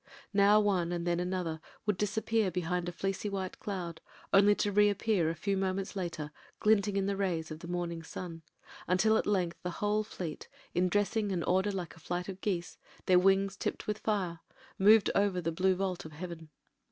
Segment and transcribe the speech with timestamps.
[0.33, 4.01] Now one and then another would disappear behind a fleecy white cloud,
[4.33, 8.41] only to reappear a few moments later glinting in the rays of the morning sun,
[8.87, 12.79] until at length the whole fleet, in dressing and order like a flight of geese,
[13.05, 14.39] their wings tipped with fire,
[14.79, 16.49] moved over the blue vault of heaven.